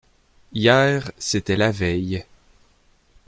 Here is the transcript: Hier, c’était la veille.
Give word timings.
Hier, 0.51 1.11
c’était 1.19 1.55
la 1.57 1.69
veille. 1.69 2.25